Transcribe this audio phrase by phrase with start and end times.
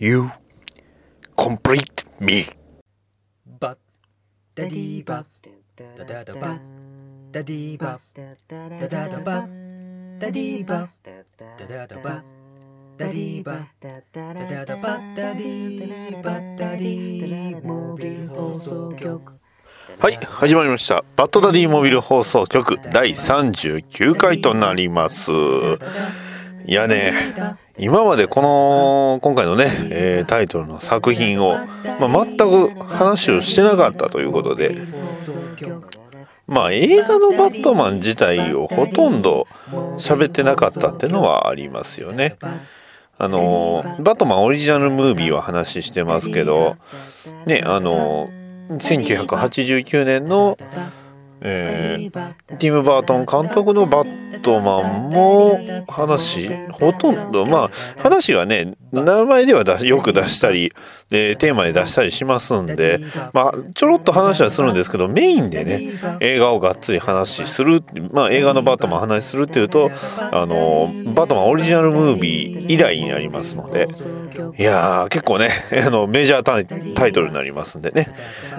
[0.00, 0.30] You
[1.36, 2.44] complete me.
[3.58, 3.78] バッ
[4.54, 5.24] ダディバ
[5.74, 6.60] ダダダバ
[7.32, 9.48] ダディバダダダバ
[10.20, 11.10] ダディバダ
[11.66, 12.22] ダダバ
[12.96, 19.32] ダディバダダダバダディバダディモビル放送局
[19.98, 21.02] はい、始まりました。
[21.16, 25.32] バッドダディモビル放送局第39回となります。
[26.66, 31.56] いやね、今までこの、今回のね、えータイトルの作品を、
[32.00, 34.76] まあ、全く話をしてなかったということで、
[36.46, 39.46] まあ映画のバットマン自体をほとんど
[39.98, 42.36] 喋ってなかったっていうのはありますよね。
[43.20, 46.76] あのバットマンオリジナルムービーは話してますけど
[47.46, 48.30] ねあの
[48.68, 50.56] 1989年の、
[51.40, 60.72] えーティム・バートン監督のバットマンも話ほとんどまあ話はね名前では出しよく出したり、
[61.10, 62.98] えーテーマで出したりしますんで
[63.32, 67.82] まあちょろっと話はするんですけどメインでね映画をがっつり話する
[68.12, 73.88] まあ映画のバットマン話するっていうとあのバットマンオリジナルムービー以来になりますので
[74.58, 75.50] いやー結構ね
[75.86, 78.08] あのメジャータイタイトルになりますんでね、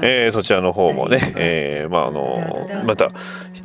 [0.02, 3.10] えーそちらの方もね、えーまああのまた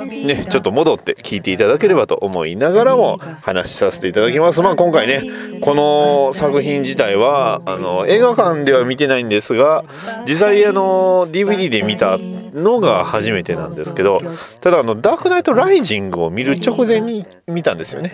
[0.04, 4.60] ねちょっと戻って聞いていただければと思いながらも話しさせていただきます。
[4.60, 5.22] まあ今回ね
[5.60, 9.84] この作品自体はあの映画館では見てないんですが
[10.26, 14.20] 実際あの DVD で見たのが初めてなんですけど
[14.60, 18.12] ただあのダークナイトライジングを見る直前に見たんですよね。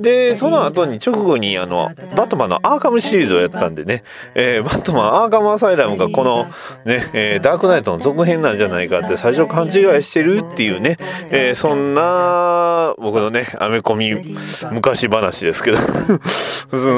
[0.00, 4.02] でその後に直後にあのバットマンのアーカムシリーズをやったんでね、
[4.34, 6.44] えーバットマンアーカムアサイラムがこの
[6.84, 10.96] ね、えーダークナイトの続編なんじゃないかって最初勘違いしてるっていうね、
[11.30, 14.14] えーそんな僕のねアメコミ
[14.72, 15.78] 昔話ですけど。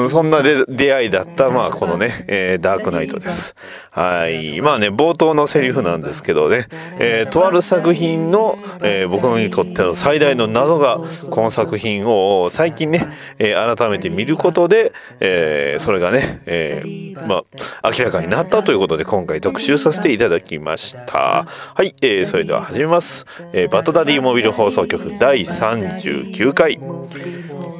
[0.09, 3.53] そんなで出会いだったまあこのね、えーダークナイトです。
[3.91, 4.59] はい。
[4.61, 6.65] まあね冒頭のセリフなんですけどね、
[6.99, 10.99] えーとある作品の、えー僕にとっての最大の謎が
[11.29, 13.07] この作品を最近ね、
[13.39, 17.43] えー改めて見ることで、えーそれがね、えーま
[17.83, 21.45] あ明らかになったということで今回特集させていただきました。
[21.45, 26.79] はい、えーそれでは始めます、えーバトダディモビル放送局第39回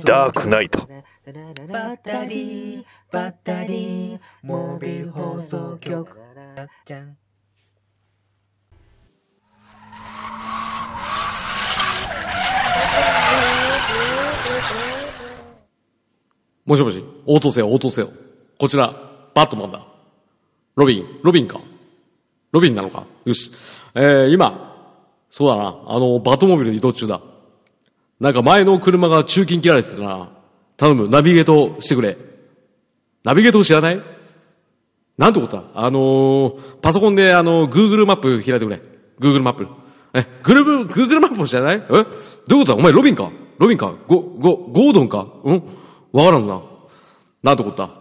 [0.04, 0.88] ダークナイト。
[1.68, 6.08] バッダディバッダディモビル放送局。
[6.86, 7.18] じゃん
[16.68, 18.10] もしもし、応答せよ、応答せよ。
[18.60, 18.94] こちら、
[19.34, 19.84] バットマンだ。
[20.76, 21.60] ロビン、ロビンか。
[22.52, 23.06] ロビンなのか。
[23.26, 23.52] よし。
[23.96, 24.76] えー、今、
[25.32, 27.22] そうだな、あの、バトモビル移動中だ。
[28.20, 30.30] なんか前の車が中金切られてたな。
[30.76, 32.18] 頼む、ナビゲートしてくれ。
[33.24, 34.02] ナビゲート知らない？
[35.18, 35.64] なんてことだ？
[35.74, 38.82] あのー、パソコンであの、Google マップ開いてくれ。
[39.20, 39.68] Google マップ。
[40.14, 41.78] え、グルー Google マップも知らない？
[41.78, 41.80] え？
[41.80, 42.76] どういうことだ？
[42.76, 43.32] お前ロビンか？
[43.58, 43.94] ロビンか？
[44.08, 45.28] ゴ、ゴ、ゴードンか？
[45.44, 45.64] うん？
[46.14, 46.62] わからんな。
[47.44, 47.92] なんてことだ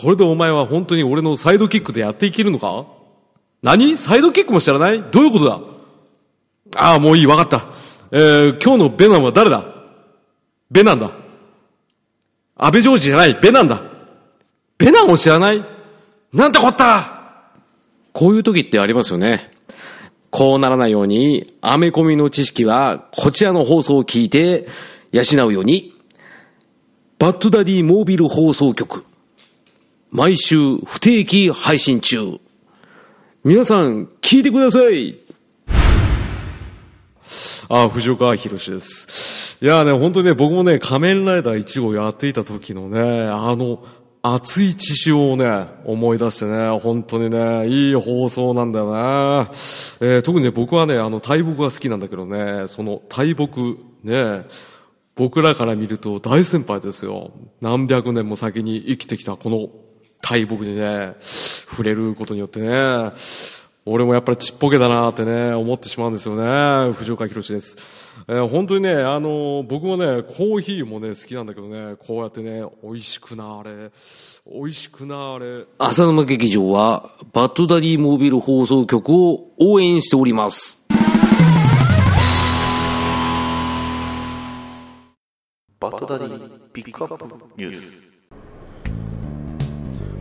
[0.00, 2.86] これでお前は本当に俺のサイドキックでやっていけるのか？
[3.62, 3.96] 何？
[3.96, 5.02] サイドキックも知らない？
[5.02, 5.60] どういうことだ？
[6.76, 7.66] ああ、もういい、わかった。
[8.12, 9.64] えー、今日のベナンは誰だ？
[10.70, 11.12] ベナンだ。
[12.56, 13.82] 安倍ジョージじゃない、ベナンだ。
[14.78, 15.64] ベナンを知らない？
[16.32, 17.42] なんてこった？
[18.12, 19.50] こういう時ってありますよね。
[20.30, 24.68] こうならないように、アメコミの知識は、こちらの放送を聞いて、
[25.10, 25.92] 養うように、
[27.20, 29.04] バッドダディモービル放送局。
[30.10, 32.40] 毎週不定期配信中。
[33.44, 35.18] 皆さん、聞いてください。
[37.68, 39.58] あ、藤岡弘です。
[39.60, 43.84] いやね、本当にね、僕もね、仮面ライダー1号やっていた時のね、あの、
[44.22, 49.50] 熱い血潮をね、思い出してね、本当にね、いい放送なんだよね。
[50.00, 54.46] えー特にね、僕はね、あの、大木が好きなんだけどね、その大木、ね、
[55.20, 57.32] 僕らから見ると大先輩ですよ。
[57.60, 59.68] 何百年も先に生きてきたこの
[60.22, 63.12] 大木にね、触れることによってね、
[63.84, 66.94] 俺もやっぱりちっぽけだなってね、思ってしまうんですよね。
[66.94, 67.76] 藤岡弘です。
[68.28, 73.90] えー本当にね、あの僕もね、コーヒーもね、好きなんだけどね、こうやってね、美味しくなあれ、
[74.50, 75.66] 美味しくなあれ。
[75.76, 80.79] 浅沼劇場は、バッドダディモービル放送局を応援しております。
[85.80, 87.24] バトダディピックアップ
[87.56, 88.12] ニュース。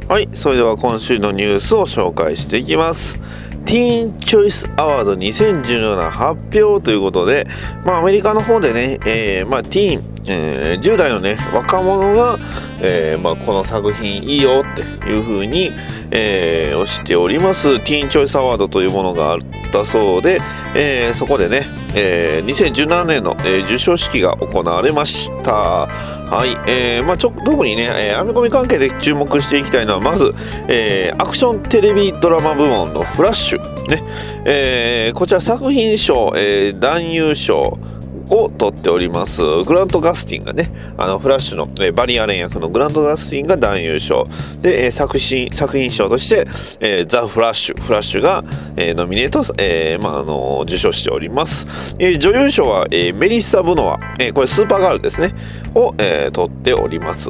[0.07, 3.19] はいそれでは今週のニュースを紹介していきます。
[3.65, 7.45] ティーンチョイスアワード2017発表ということで、
[7.85, 12.38] まあ、アメリカの方でね、えーまあ、ティーンえー10代のね若者が、
[12.81, 15.71] えーまあ、この作品いいよっていう風に、
[16.12, 19.39] えー、推しておりますティーンチョイスアワードというものがあっ
[19.71, 20.39] たそうで、
[20.75, 21.63] えーそこでね、
[21.95, 25.88] えー2017年の、えー授賞式が行われました。
[26.30, 30.36] はい、えーまあ、ちょ特にね、えー、アメコミ関係で注目していきたいのはまず、
[30.68, 34.04] えーアクションテレビドラマ部門のフラッシュね、
[34.45, 37.80] えーこちら作品賞、えー男優賞
[38.29, 39.41] を取っております。
[39.63, 44.27] グラント・ガスティンがねあのフラッシュの、バリアレン役のグラント・ガスティンが男優賞。
[44.61, 47.81] で、作品作品賞として、ザ・フラッシュ。
[47.81, 48.43] フラッシュが、
[48.77, 53.99] ノミネート、えーまあ、あの受賞しております、女優賞は、メリッサ・ブノワ、
[54.33, 55.33] これスーパーガールですね。
[55.75, 57.29] を、え取っております、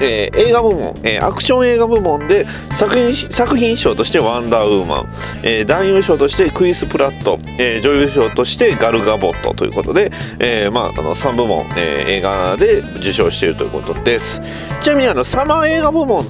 [0.00, 5.08] え映画部門、えアクション映画部門で作品作品賞としてワンダーウーマン、
[5.42, 10.10] え男優賞としてクリス・プラット、え女優賞としてガル・ガボットということで、
[10.40, 14.40] えーまあ、あの3部門、えー映画で受賞しているということです。
[14.80, 16.24] ちなみにあのサマー映画部門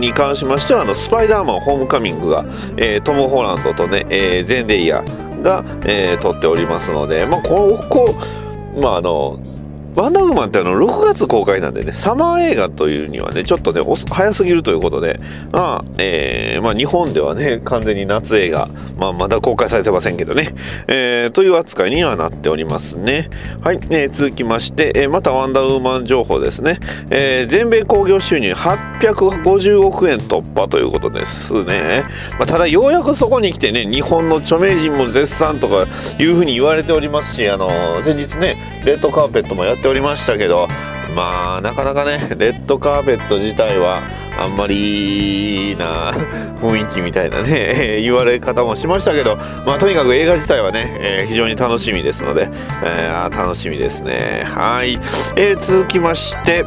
[0.00, 2.44] に関しましてはあのスパイダーマンホームカミングが、
[2.76, 5.02] えートム・ホランドとね、えーゼンデイヤ
[5.42, 8.14] が、えー撮っておりますので、まあ、ここ
[8.80, 9.38] まああの
[9.94, 13.80] ワンダーウーマンってあの6月公開なんでねサマー映画というにはねちょっとね
[14.10, 15.20] 早すぎるということで、
[15.52, 18.68] まあえーまあ、日本ではね完全に夏映画、
[18.98, 20.48] まあ、まだ公開されてませんけどね、
[20.88, 23.28] えーという扱いにはなっておりますね。
[23.62, 26.78] はい、えー続きまして、えーまたワンダーウーマン情報ですね、
[27.10, 32.04] えー全米興行収入850億円突破ということですね、
[32.38, 35.86] まあ、ただようやくそこに来てね日本の著名人も絶賛とか
[36.18, 37.68] いうふうに言われておりますしあの
[38.02, 40.66] 先日ねレッドカーペットもやってておりましたけど
[41.14, 44.00] まあなかなかねレッドカーペット自体は
[44.38, 46.10] あんまりいいな
[46.56, 49.36] 雰囲気みたいなね 言われ方もしましたけど
[49.66, 52.48] まあとにかく映画自体はね、えー非常に楽しみですので、
[52.82, 54.44] えー楽しみですね。
[54.46, 54.98] はい、
[55.36, 56.64] えー続きまして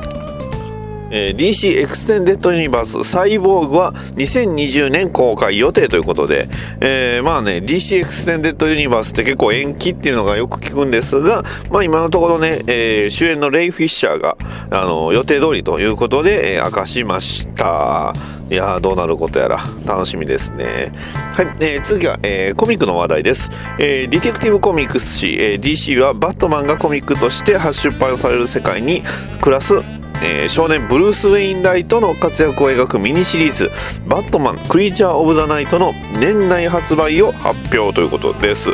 [1.12, 6.50] えー DC エクステンデッドユニバースサイボーグは2020年公開予定ということで、
[6.82, 14.38] えーまあね DC エクステンデッドユニバースって結構延期っていうのがよく聞くんですが、まあ今のところね、えー主演のレイ・フィッシャーが
[14.72, 18.14] あの予定通りということで、えー明かしました。
[18.50, 20.94] いやーどうなることやら楽しみですね。
[21.34, 23.50] はい、えー次は、えーコミックの話題です。
[23.80, 29.04] えーディテクティブコミックス誌、えー DC はバットマンがコミックとして発出版される世界に
[29.42, 29.82] 暮らす
[30.24, 33.72] えー少年ブルース・ウェインライトの活躍を描くミニシリーズ
[34.08, 38.72] 「バットマンクリーチャー・オブ・ザ・ナイト」の年内発売を発表ということです。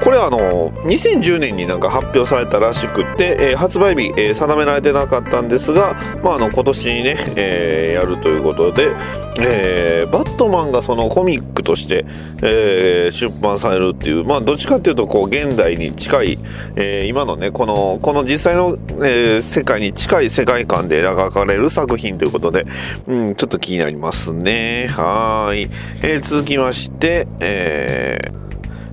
[0.00, 8.90] これはあの2010年になんか発表されたらしくて、えー発売日、えー定められてなかったんですが、まあ、あの今年にね、えやるということで、
[9.38, 12.04] えーバットマンがそのコミックとして、
[12.42, 16.38] えー出版されるっていうまあどっちかっていうとこう現代に近い、
[16.76, 22.64] えー今のねこのこの実際の、え世界に近い世界観で描かれる作品ということで、
[23.06, 24.88] うん、ちょっと気になりますね。
[24.88, 25.62] はい、
[26.02, 28.47] えー続きましてえー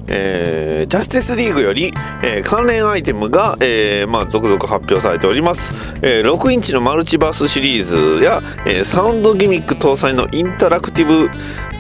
[0.08, 1.94] えージャスティスリーグより、
[2.24, 11.30] えー関連アイテムが、えーまあ、続々発表されております、えー6インチのマルチバースシリーズや、えーサウンドギミック搭載のインタラクティブ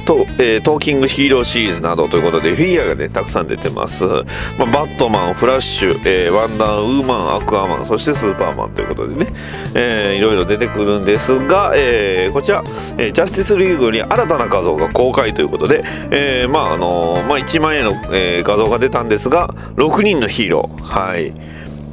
[0.06, 9.28] と、えートーキングヒーローシリーズなどということでフィギュアがねたくさん出てます、まあ、バットマンフラッシュ、えーワンダーウーマンアクアマンそしてスーパーマンということでね、
[9.76, 12.64] えーいろいろ出てくるんですが、えーこちら、
[12.98, 20.82] えージャスティスリーグより新たな画像が公開ということで、えーまああのーまあ、1万円の、えー画像が出たんですが6人のヒーロー。
[20.84, 21.34] はい。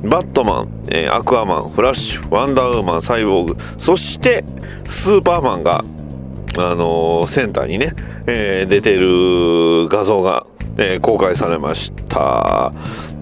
[0.04, 4.44] バットマン、えーアクアマンフラッシュワンダーウーマンサイボーグそして
[4.86, 5.84] スーパーマンが
[6.58, 7.92] あのセンターにね、
[8.26, 10.46] えー出てる画像が、
[10.78, 12.72] えー公開されました。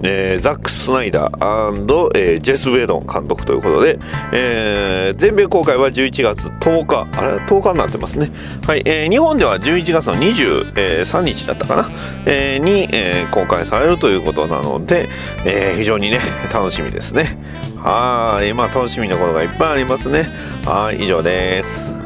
[0.03, 3.99] えーザック・スナイダー、えージェス・ウェドン監督ということで、
[4.33, 8.31] えー全米公開は11月10日、あれ、10日になってますね。
[8.67, 11.91] はい、えー日本では11月の23日だったかな、
[12.27, 15.09] えーに、えー公開されるということなので、
[15.45, 16.19] えー非常にね、
[16.53, 17.39] 楽しみですね。
[17.77, 20.27] はい、まあ楽しみなことがいっぱいありますね。
[20.65, 22.00] はい、以上です。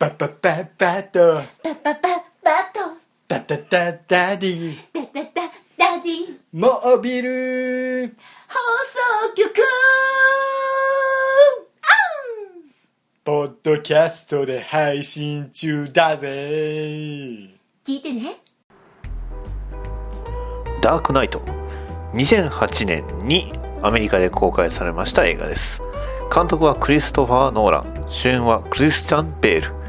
[0.00, 1.42] パパパパッと。
[1.62, 2.08] パパパ
[2.42, 2.80] バト
[3.28, 4.74] タタタダディ。
[4.94, 5.42] ダダダ
[5.76, 6.38] ダディ。
[6.54, 8.16] モービル。
[8.48, 8.54] 放
[9.28, 9.60] 送局。
[13.22, 16.28] ポッドキャストで配信中だぜ。
[17.84, 18.36] 聞いてね。
[20.80, 21.42] ダークナイト。
[22.14, 23.52] 2008年に
[23.82, 25.82] アメリカで公開されました映画です。
[26.34, 28.04] 監督はクリストファー・ノーラン。
[28.08, 29.79] 主演はクリスチャン・ベール、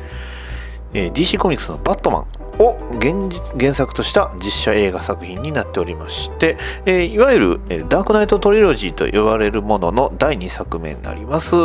[0.93, 2.25] えー DC コミックスのバットマン
[2.59, 11.55] を現実原作とした実写映画作品になっておりまして、えーいわゆるえダークナイトトリロジーと呼ばれるものの第2作目になります、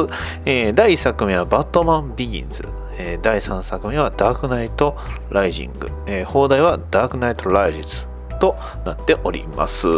[0.45, 2.63] えー第1作目はバットマンビギンズ、
[2.99, 4.97] え第3作目はダークナイト
[5.31, 9.89] ライジング、えー邦題はダークナイトライジズとなっております。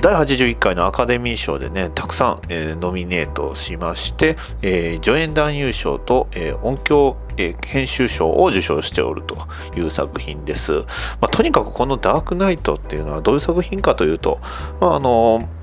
[0.00, 9.38] 第81回のアカデミー賞でねたくさん、えーノミネートしまして、えー助演男優賞と、えー音響、えー編集賞を受賞しておると
[9.76, 10.86] いう作品です、ま
[11.22, 14.40] あ、とにかくこの「ダークナイト」っていうのはどういう作品かというと、
[14.80, 15.61] まあ、あのー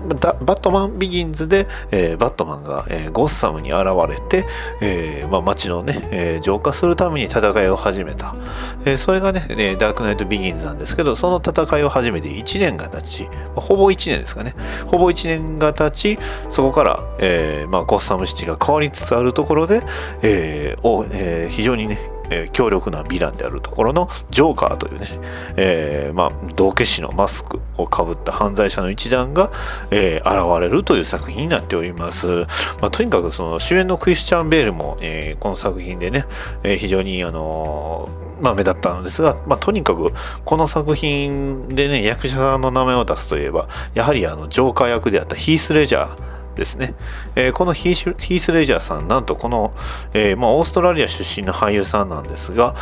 [0.00, 4.46] バットマンビギンズで、えーバットマンが、えーゴッサムに現れて、
[4.80, 8.34] えーまあ、街のね、えー浄化するために戦いを始めた、
[8.84, 14.54] えーそれがね、えーダークナイトビギンズなんですけどその戦いを始めて1年が経ち、ほぼ1年ですかね。
[14.86, 19.82] ほぼ1年が経ちそこから、えーまあ、ゴッサムシティが変わりつつあるところで、
[20.22, 21.98] えーをえー非常にね
[22.30, 25.08] えー強力なヴィランであるところのジョーカーというね、
[25.56, 29.50] えーまあ、道化師のマスクをかぶった犯罪者の一団が、
[29.90, 32.26] えー現れるという作品になっております。
[32.80, 36.24] まあ、とにかくその主演のクリスチャン・ベールも、えーこの作品でね、
[36.62, 40.12] えー非常にあのーまあ、目立ったのですが、まあ、とにかく
[40.44, 46.94] この作品でね役者の名前を出すといえばやはりあのジョーカー役であったヒース・レジャーですね、
[47.36, 49.72] えーこのヒース・レジャーさんなんとこの、
[50.14, 52.74] えーまあ、オーストラリア出身の俳優さんなんですが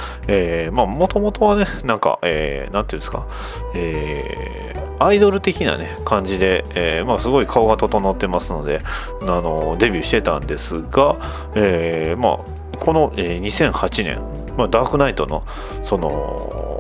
[0.73, 3.27] もともとはねなんか、えーなんていうんですか、
[3.75, 8.81] えアイドル的なね感じで、えまあ、すごい顔が整ってますので
[9.23, 11.17] あのデビューしてたんですが、
[11.55, 14.21] えまあ、この、えー2008年、
[14.57, 15.45] まあ、ダークナイトの
[15.83, 16.78] その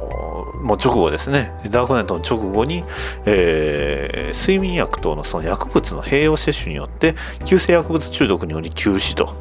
[0.68, 1.50] もう直後ですね。
[1.70, 2.84] ダークナイトの直後に、
[3.24, 7.14] えー睡眠薬等のその薬物の併用摂取によって
[7.46, 9.34] 急性薬物中毒により急死と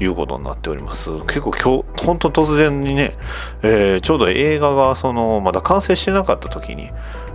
[0.00, 1.10] いうことになっております。
[1.28, 3.14] 結構今日本当突然にね、
[3.62, 6.90] えーちょうど映画がそのまだ完成してなかった時に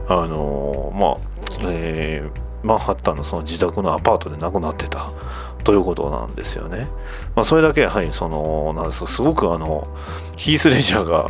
[0.10, 1.18] あのーまあ
[1.72, 5.10] えーマンハッタンのその自宅のアパートで亡くなってた。
[5.64, 6.88] ということなんですよね。
[7.36, 9.86] まあ、それだけやはりそのなんですかすごくあの
[10.38, 11.30] ヒース・レジャーが、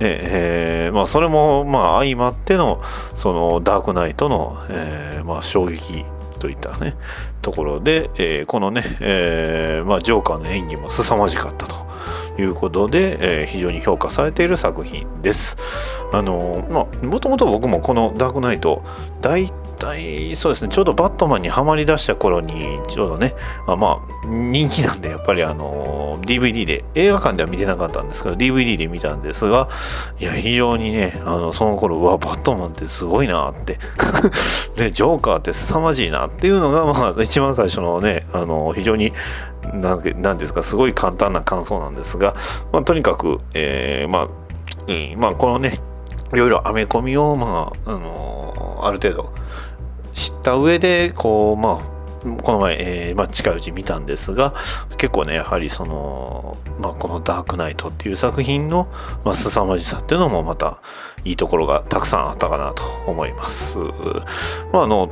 [0.00, 2.82] えーまあ、それもまあ相まっての
[3.14, 6.04] そのダークナイトの、えーまあ、衝撃
[6.38, 6.96] といったね
[7.40, 11.76] ところで、えーこのね、えーまあ、ジョーカーの演技も凄まじかったと
[12.38, 15.56] いうことで、えー非常に評価されている作品です。
[16.12, 18.82] あのまあもともと僕もこのダークナイト
[19.20, 20.68] 大体そうですね。
[20.68, 23.34] ちょうどバットマンにはまりだした頃にちょうどね
[23.66, 29.68] あまあ人気なんでやっぱりあの DVD で映画館では見てなかったんですけど DVD で見たんですが
[30.18, 33.78] いや非常にねあのその頃うわバットマンってすごいなって。
[34.76, 39.12] ねジョーカーって凄まじいなっていうのがまあ一番最初のねあの非常に
[39.72, 42.34] なんですかすごい簡単な感想なんですが、
[42.72, 44.28] まあ、とにかく、えーまあ、
[44.86, 45.80] うんまあこのね
[46.34, 49.32] いろいろアメコミを、まああのある程度
[50.12, 51.94] 知った上でこうまあ
[52.42, 54.54] この前、えーまあ、近いうち見たんですが
[54.96, 58.88] 結構ねやはりその、まあ、この「ダークナイト」っていう作品の、
[59.24, 60.78] まあ、凄まじさっていうのもまた
[61.24, 63.76] いいところがたくさんあったかなと思います。
[64.72, 65.10] まああの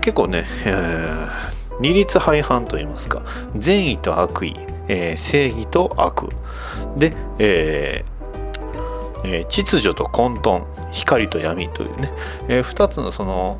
[0.00, 3.22] 結構ね、えー二律背反といいますか
[3.56, 4.56] 善意と悪意、
[4.88, 6.28] えー正義と悪
[6.96, 8.11] で、えー
[9.24, 12.12] えー秩序と混沌光と闇というね、
[12.48, 13.58] えー二つのその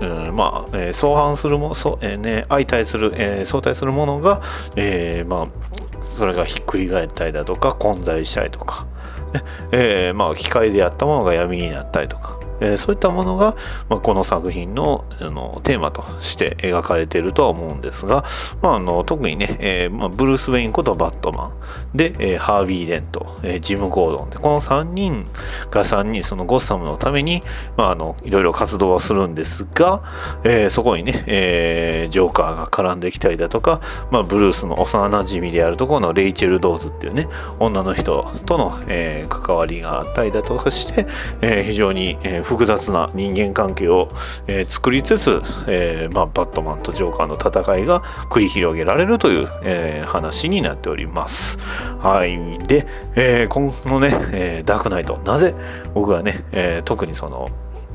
[0.00, 4.42] うんまあ、えー相反するもそ、えーね、相対する、えー相対するものが、
[4.76, 8.86] えーまあ、それがひっくり返ったりだとか混在したりとか、
[9.32, 9.42] ね。
[9.72, 13.56] えーまあ、光であったものが闇になったりとか、えーそういったものが、
[13.88, 18.24] まあ、この作品のあのテーマとして描かれているとは思うんですが、
[18.62, 21.52] まあ、あの特にね、えーまあ、ブルース・ウェインことバットマン。
[21.94, 25.26] で、えーハービー・デント、えージム・ゴードンでこの3人
[25.70, 27.42] が3人そのゴッサムのために、
[27.76, 30.02] まあ、あのいろいろ活動はするんですが、
[30.44, 37.28] えーそこにね、えージョーカーが絡んできたりだとか、まあ、ブルースの幼なじみであるところのレイチェル・ドーズっていうね
[37.58, 41.06] 女の人との、えー関わりがあったりだとかして、
[41.40, 44.08] えー非常に、えー複雑な人間関係を、
[44.46, 51.58] えー作りつつ、えーまあ、バットマンとジョーカーの戦いが繰り広げられるという、えー話になっております。
[52.00, 52.58] はい。
[52.66, 55.54] で、えー今後のね、えーダークナイト、なぜ
[55.94, 57.48] 僕はね、えー特にその、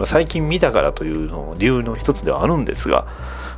[0.06, 3.06] 最近見たからというの理由の一つではあるんですが、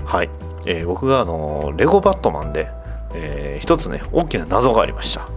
[0.06, 0.30] はい。
[0.66, 2.68] えー僕があの、レゴバットマンで、
[3.14, 5.28] えー一つね、大きな謎がありました。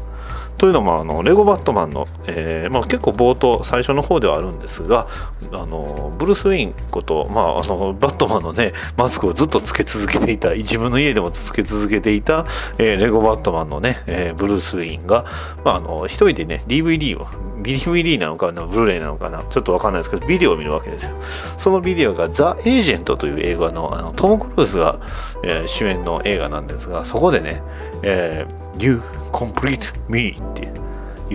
[0.58, 5.06] というのもあのレゴバットマンの、えーまあ、結構冒頭最初の方ではあるんですが
[5.52, 12.46] あのブルース・ウェインこと、まあ、あのバットマンのねマスクをずっとつけ続けていた自分の家でもつけ続けていた、
[12.78, 15.24] えーレゴバットマンのね、えーブルース・ウェインが、
[15.64, 17.26] まあ、あの一人でね DVD を
[17.62, 21.16] DVD なのかなブルーレイなのかなちょっとわかんないですけどビデオを見るわけですよ。
[21.58, 25.00] そのビデオがザ・エージェントという映画のあのトム・クルーズが、
[25.42, 27.62] え主演の映画なんですがそこでね、
[28.02, 29.02] えー You
[29.32, 30.72] complete me って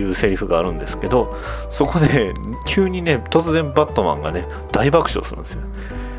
[0.00, 1.34] いうセリフがあるんですけど
[1.68, 2.32] そこで
[2.66, 5.62] 急にね突然バットマンがね大爆笑するんですよ。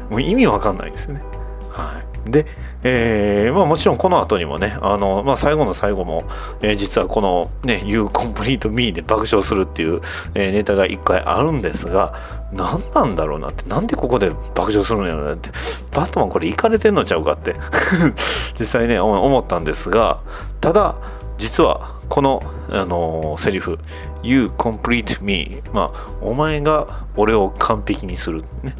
[0.09, 1.23] もう意味わかんないですよね。
[1.71, 2.13] はい。
[2.29, 2.45] で、
[2.83, 6.23] えーまあ、もちろんこの後にもねあの、まあ、最後の最後も、
[6.61, 10.01] えー実はこのね「You Complete Me」で爆笑するっていう、
[10.33, 12.13] えーネタが一回あるんですが
[12.53, 15.49] 何なんだろうなってなんでここで爆笑するんやろうなって
[15.91, 17.55] バットマンこれいかれてんのちゃうかって
[18.59, 20.19] 実際ね思ったんですが
[20.63, 20.95] ただ
[21.37, 23.79] 実はこの、あのーセリフ
[24.23, 28.43] 「You complete me」まあお前が俺を完璧にする。
[28.63, 28.73] ね。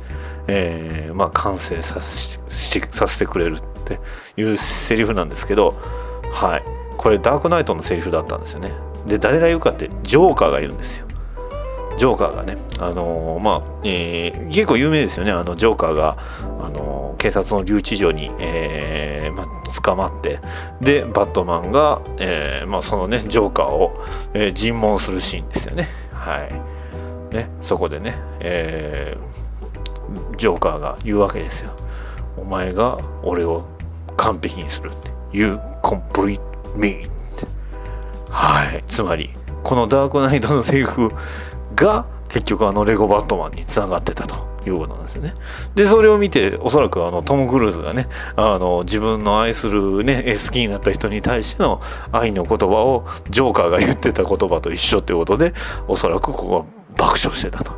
[0.48, 4.00] えーまあ完成さししさせてくれるって
[4.38, 5.76] いうセリフなんですけど
[6.32, 6.64] はい。
[6.98, 8.72] これダークナイトのセリフだったんですよね。
[9.06, 11.06] で誰が言うかってジョーカーが言うんですよ。
[11.98, 16.18] ジョーカーがね、あのーまあ、えー結構有名ですよね、あのジョーカーが、
[16.62, 19.46] あのー警察の留置場に、えーまあ、
[19.82, 20.40] 捕まって、
[20.82, 23.94] で、バットマンが、えーまあ、そのね、ジョーカーを、
[24.34, 25.88] えー尋問するシーンですよね。
[26.14, 27.36] はい。
[27.36, 29.34] ね、そこでね、えー
[30.38, 31.72] ジョーカーが言うわけですよ。
[32.38, 33.66] お前が俺を
[34.18, 35.12] 完璧にするって。
[35.32, 36.42] You complete
[36.76, 37.08] me。
[38.30, 38.84] はい。
[38.88, 39.30] つまり、
[39.64, 41.10] このダークナイトのセリフ
[41.76, 44.36] が結局あのレゴバットマンにつながってたと
[44.70, 45.34] いうことなんですよね。
[45.76, 55.54] で、それを見て、おそらくあのトム・クルーズがね、あの自分の愛するね、好きになった人に対しての愛の言葉をジョーカーが言ってた言葉と一緒ということで、
[55.88, 56.66] おそらくここは
[56.98, 57.74] 爆笑してたと。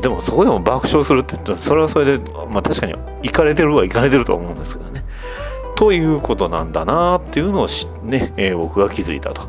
[0.00, 5.04] でもそこでも爆笑するってそれはそれで、まあ確かに行かれてるはいかれてると思うんですけどね。
[5.76, 7.66] ということなんだなっていうのを
[8.02, 9.42] ね、えー僕が気づいたと。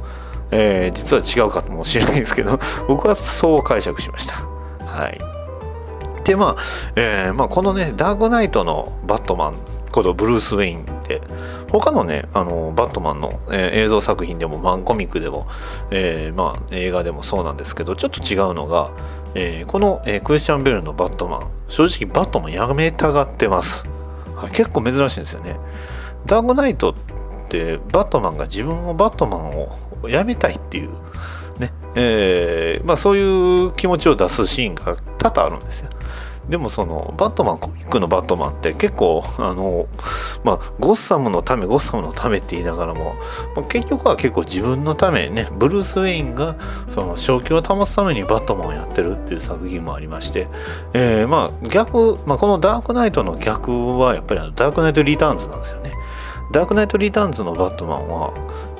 [0.52, 4.36] えー実は違うかもしれないですけど、僕はそう解釈しました。
[4.86, 5.35] はい。
[6.26, 6.62] で、まあ、
[6.96, 9.56] えーまあ、このね、ダークナイトのバットマン
[9.92, 11.22] ことブルース・ウェインって、
[11.72, 15.48] 他のね、あの、バットマンの、えー映像作品でも、マンコミックでも、
[15.92, 18.92] えーまあ、映画でもそうなんですけど、ちょっと違うのが、
[19.36, 23.86] えーこの、えークリスチャン・ベルのバットマン、正直バットマンやめたがってます。
[24.36, 25.58] はい、結構珍しいんですよね。
[26.26, 26.96] ダークナイトっ
[27.50, 30.90] てバットマンが自分もバットマンをやめたいっていう、
[31.60, 35.90] ねえーまあ、そういう気持ちを出すシーンが多々あるんですよ。
[36.50, 39.88] でもそのバットマンコミックのバットマンって結構あの、
[40.44, 43.16] まあ、ゴッサムのためゴッサムのためって言いながらも、
[43.56, 46.56] まあ結局は結構自分のためねブルース・ウェインが
[46.90, 50.48] その正気を保つためにバットマンをやってるっていう作品もありまして、
[50.94, 55.92] えーまあ逆、まあ、このダークナイトの逆はやっぱりダークナイト・リターンズなんですよね。
[56.52, 58.34] ダークナイト・リターンズのバットマンは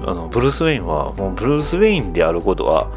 [0.06, 2.92] あのブルース・ウェインはもうブルース・ウェインであることは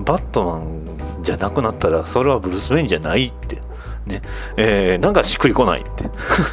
[0.00, 3.60] バットマンじゃなくなったらそれはブルース・ウェインじゃないって
[4.06, 4.22] ね。
[4.56, 6.04] えーなんかしっくりこないって。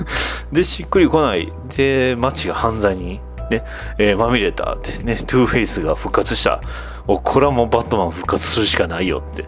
[0.51, 1.51] でしっくりこない。
[1.75, 3.63] で街が犯罪にね、
[3.97, 5.15] えーまみれたってね。
[5.15, 6.61] トゥーフェイスが復活した。
[7.07, 9.45] おこれはもうバットマン復活するしかないよって。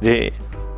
[0.00, 0.32] で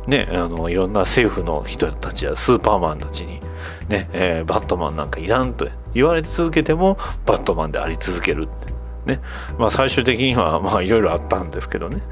[0.07, 3.41] ね、あのいろんな政府の人たちやスーパーマンたちに、
[3.89, 4.09] ね。
[4.13, 8.76] えーバットマンなんかいらんと言われ続けてもバットマンであり続けるって。
[9.07, 9.19] ね。
[9.57, 12.03] まあ、最終的にはまあいろいろあったんですけどね、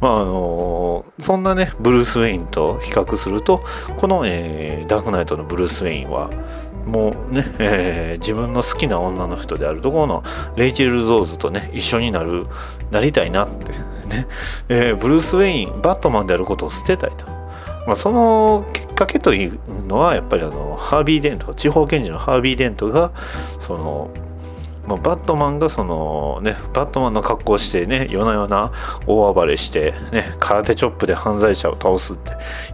[0.00, 3.64] まああのそんなねブルース・ウェインと比較すると
[3.96, 6.30] この、えーダークナイトのブルース・ウェインは
[6.86, 10.22] もうね、えー自分の好きな女の人であるところの
[10.56, 12.46] レイチェル・ゾーズとね一緒になる
[12.90, 14.26] なりたいなってね、
[14.68, 17.26] えーブルース・ウェインバットマンであることを捨てたいと。
[17.84, 23.10] まあ、そのきっかけというのはやっぱりあのハービー・デント地方検事のハービー・デントが
[23.58, 24.10] その、
[24.92, 28.72] まあ、バットマンがそのねバットマンの格好してね夜な夜な
[29.06, 32.32] 大暴れしてね空手チョップで犯罪者を倒すって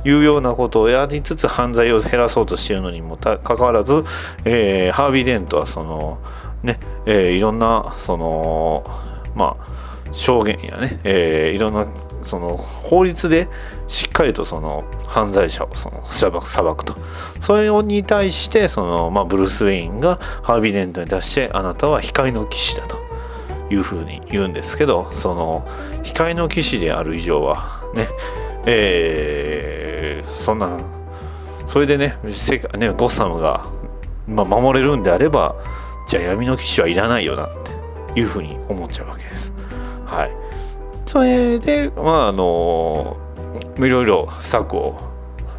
[0.08, 4.04] いうようなことをやりつつ犯罪を減らそうとしているのにもかかわらず、
[4.44, 6.18] えーハービー・デントはその
[6.64, 8.84] ね、えーいろんなその
[9.36, 11.86] まあ証言やね、えーいろんな
[12.22, 13.48] その法律で
[13.86, 16.96] しっかりとその犯罪者をその裁くと
[17.40, 22.98] それに対してその、まあ、ブルース・ウェインがハービー・デントに出してあなたは光の騎士だと
[23.70, 25.66] いうふうに言うんですけどその
[26.02, 28.08] 光の騎士である以上はね
[28.66, 29.88] えー
[30.38, 30.80] そんな
[31.66, 33.66] それでね世界ねゴッサムが、
[34.26, 35.56] まあ、守れるんであれば
[36.06, 37.50] じゃあ闇の騎士はいらないよなっ
[38.14, 39.52] ていうふうに思っちゃうわけです。
[40.06, 40.47] はい。
[41.18, 43.16] それでまああの
[43.76, 44.96] いろいろ策を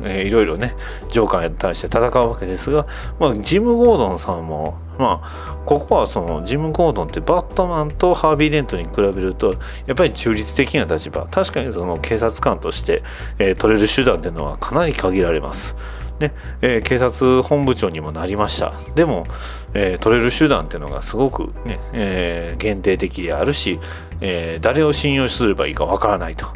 [0.02, 0.74] えいろいろね
[1.12, 2.88] ジョーカーに対して戦うわけですが、
[3.19, 11.28] まあ、ジム・ゴードンさんもまあここはそのジム・ゴードンってバットマンとハービー・デントに比べるとやっぱり中立的な立場。
[11.28, 13.04] 確かにその警察官として、
[13.38, 15.76] えー取れる手段っていうのはかなり限られます。
[16.19, 16.34] ね。
[16.62, 18.74] えー警察本部長にもなりました。
[18.95, 19.26] でも、
[19.74, 23.80] えー取れる手段っていうのがすごくね、え限定的であるし、
[24.21, 26.47] えー誰を信用すればいいかわからないと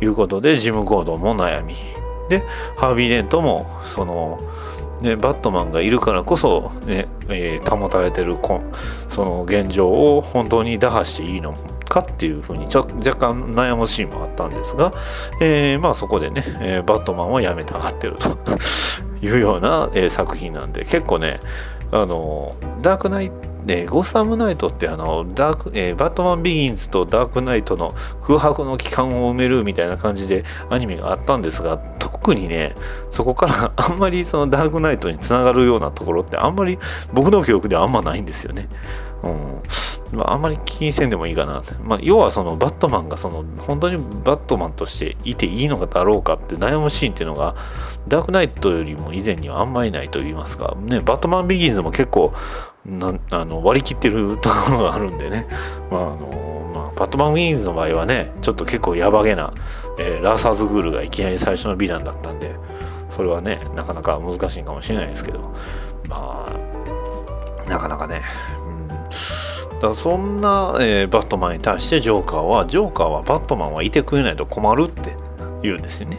[0.00, 1.74] いうことでジム・ゴードンも悩み。
[2.28, 2.44] で
[2.76, 4.40] ハービー・デントもその、
[5.00, 8.36] ね、バットマンがいるからこそ、ねえー保たれてる
[9.08, 11.54] その現状を本当に打破していいの
[11.88, 14.92] かっていうふうにちょ若干悩むシーンもあったんですが、
[15.40, 18.38] えーまあそこでね、えーバットマンはやめたがってると。
[19.22, 21.40] いうような、えー作品なんで結構ね
[21.92, 32.74] あのダークナイトね、ゴッサムナイトってあのダーク、えーバットマンビギンズとダークナイトの空白の期間を埋めるみたいな感じでアニメがあったんですが特にね
[33.10, 36.78] そこから あんまりそのダークナイトにつながるようなところってあんまり
[37.12, 38.68] 僕の記憶ではあんまないんですよね。
[39.22, 39.62] うん。
[40.12, 47.54] まあ、あんまり気にせんでもいいかな、まあ、要はそのバットマンがその本当にバットマンとしていていいのかだろうかって悩むシーンっていうのが
[48.08, 52.32] ダークナイトよりも以前にはあんまりないと言いますか、ね、バットマンビギンズも結構
[52.84, 55.46] なあの割り切ってるところがあるんでね、
[55.90, 59.54] まああのまあ、バットマンビギンズの場合はねちょっと結構ヤバげな、
[59.98, 62.54] えーラーサーズグールがいきなり最初のヴィランだったんで
[63.10, 65.54] それはねなかなか難しいかもしれないですけど。
[66.08, 66.70] まあ
[67.70, 68.22] なかなかね、
[69.80, 75.16] だそんな、えーバットマンに対してジョーカーはジョーカーはバットマンはいてくれないと困るって
[75.62, 76.18] 言うんですよね。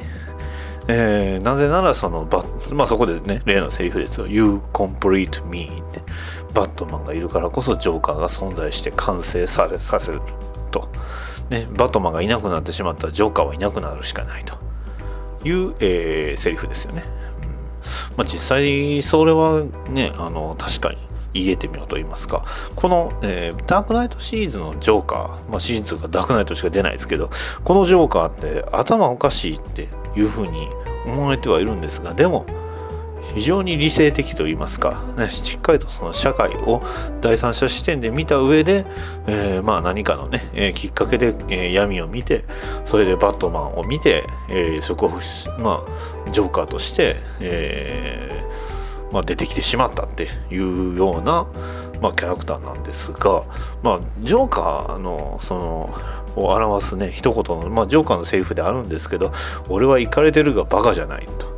[0.87, 6.01] えーなぜならそのバ、まあ、そこでね例のセリフですよ「You complete me」って
[6.53, 10.21] バットマンがいるからこそジョーカーが存在して完成ささせる
[10.71, 10.89] と、
[11.49, 14.55] ね、バットマンがいなくなってしまったらジョーカーはいなくなるしかないと。
[15.43, 17.03] いう、えーセリフですよね、
[17.43, 18.17] うん。
[18.17, 20.97] まあ、実際それはねあの確かに
[21.33, 22.45] 言えてみようと言いますか。
[22.75, 27.29] この、えーダークナイトシリーズのジョーカー、まあ、シリーズがダークナイトしか出ないですけど
[27.63, 30.67] このジョーカーって頭おかしいっていうふうに
[31.05, 32.45] 思われてはいるんですがでも
[33.33, 36.83] 非常に理性的と言いますか、ね、しっかりとその社会を
[37.21, 38.85] 第三者視点で見た上で、
[39.27, 42.43] えーまあ何かのね、えーきっかけで、えー闇を見て
[42.83, 45.11] それでバットマンを見て、えーそこを
[45.59, 45.85] ま
[46.27, 48.80] あジョーカーとして、えー
[49.11, 51.47] まあ、出てきてしまったっていうような、
[52.01, 53.43] まあ、キャラクターなんですが、
[53.83, 59.31] まあ、ジョーカーのそのを表すね一言の、まあ、ジョーカーのセリフであるんですけど
[59.69, 61.51] 俺はイかれてるがバカじゃないと。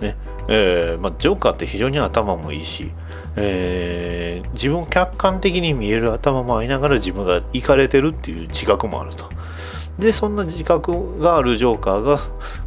[0.00, 0.16] ね
[0.48, 2.90] えーまあ、ジョーカーって非常に頭もいいし、
[3.36, 9.30] えー自分を客観的に見える頭もありながら自分がイかれてるっていう自覚もあると。
[9.98, 12.18] でそんな自覚があるジョーカーが、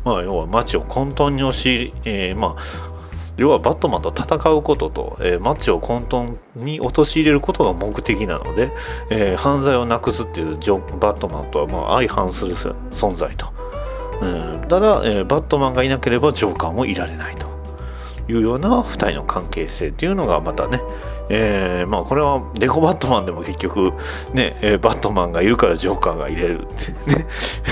[0.04, 2.95] まあ、要は街を混沌に押し入り、えーまあ
[3.38, 8.72] 要はバットマンと戦うことと、えー街を混沌に陥れることが目的なので、
[9.10, 13.48] えー犯罪をなくすっていうジョバットマンとはまあ相反する存在と。
[14.22, 14.68] うん。
[14.68, 17.46] ただ、えーバットマンがいなければジョーカーもいられないと。
[18.28, 20.82] いうような2人の関係性っていうのがまたね、
[21.30, 23.94] えーまあこれはデコバットマンでも結局
[24.34, 26.92] ね、えーバットマンがいるからジョーカーがいれるって。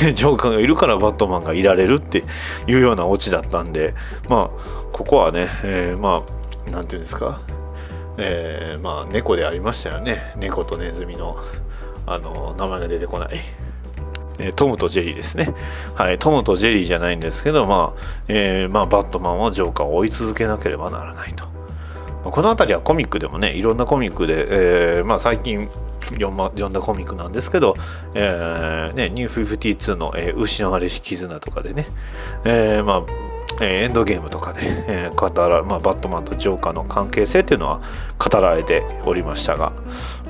[0.05, 0.13] ね。
[0.13, 2.23] ジョーカーがいるからバットマンがいられるって
[2.67, 3.95] いうようなオチだったんで
[4.29, 6.23] まあここはね、えーま
[6.67, 7.41] あなんていうんですか？
[8.17, 11.35] えーまあ猫でありましたよね猫とネズミの
[12.05, 13.39] あの名前が出てこない
[14.39, 15.53] えートムとジェリーですね。
[15.95, 21.45] はい、トムとジェリーじゃないんですけど、まあ、えーまあ、バットマンはジョーカーを追い続けなければならないと。
[22.23, 25.69] この辺りはコミックでもね、いろんなコミックで、えーまあ、最近
[26.11, 27.75] 読,、ま、読んだコミックなんですけど、
[28.15, 31.87] えーね、ニュー52の、えー失われし絆とかでね、
[32.43, 33.03] えーまあ、
[33.61, 37.81] えエンドゲームとかで、えー語らまあ、バットマンとジョーカーの関係性っていうのは
[38.17, 39.73] 語られておりましたが、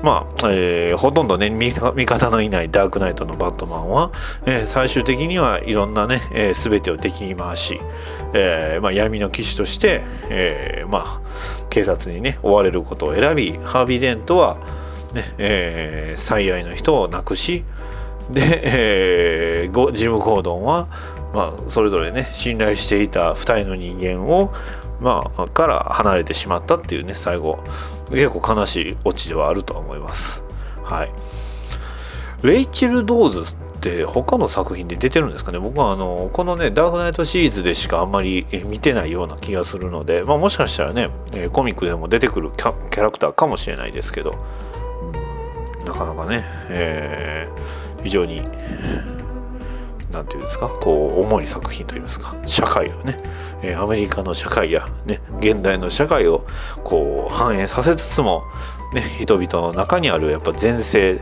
[0.02, 4.12] まあ、えーほとんどね味方のいないダークナイトのバットマンは、
[4.46, 7.80] えー最終的にはいろんなね、えー全てを敵に回し、
[8.34, 11.20] えまあ、闇の騎士として、えまあ、
[11.70, 14.56] 警察にね追われることを選びハービー・デントは、
[15.14, 17.64] ねえ最愛の人を亡くし
[18.30, 20.88] で、えージム・ゴードンは、
[21.34, 24.52] まあ、それぞれね信頼していた2人の人間を、
[25.00, 27.58] まあ、から離れてしまったっていうね最後
[28.10, 30.44] 結構悲しいオチではあるとは思います。
[30.84, 31.10] はい、
[32.46, 35.58] レイチェル・ドーズって他の作品で出てるんですかね？
[35.58, 41.10] 僕はあのこのねダークナイトシリーズでしかあんまり見てないような気がするので、まあ、もしかしたらね、
[41.52, 44.34] コミックでも出てくるキャキャラクターかもしれないですけど、
[45.84, 48.42] なかなかね、えー非常に
[50.14, 50.68] なんていうんですか？
[50.68, 52.34] こう重い作品といいますか？
[52.46, 53.18] 社会をね、
[53.62, 56.46] えーアメリカの社会やね現代の社会を
[56.84, 58.44] こう反映させつつも
[58.94, 61.20] ね人々の中にあるやっぱ善性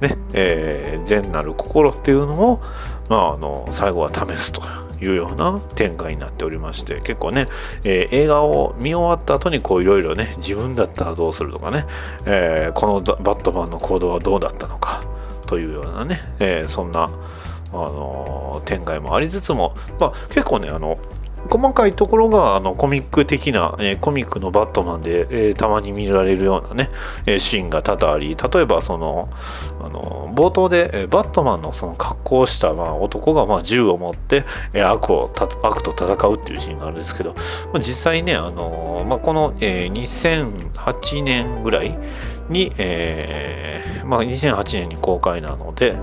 [0.00, 2.60] ね、えー善なる心っていうのを
[3.08, 4.62] まああの最後は試すと
[5.02, 7.48] いうような展開になっておりまして結構ね、
[7.84, 11.84] えー映画を見終わった後にこういろいろね自分だったらどうするとかね、
[12.24, 15.04] えーこのバットマンの行動はどうだったのか
[15.46, 17.10] というようなね、えーそんな、
[17.72, 20.98] あの展開もありつつも、まあ、結構ねあの
[21.48, 26.90] 細かいところがあのコミック的な、えーコミックのバットマンで、えーたまに見られるようなね、
[27.26, 29.30] えーシーンが多々あり例えばその
[29.80, 37.34] あの冒頭で、えバットマンのその格好をした、まあ、男が、まあ、銃を持って、え悪を悪と戦うっていうシーンがあるんですけど、
[37.72, 41.96] まあ、実際ね、あのまあ、この、えー2008年ぐらい
[42.48, 45.96] に、えーまあ、2008年に公開なので、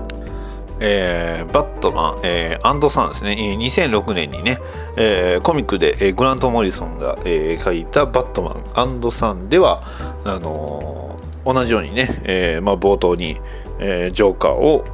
[0.80, 4.58] えーバットマン、えーアンドさんですね、2006年にね、
[4.96, 9.82] えーコミックで、えーグラント・モリソンが、えー書いたバットマンアンドさんでは
[10.24, 13.40] あのー同じようにね、えーまあ、冒頭に、
[13.78, 14.84] えージョーカーを、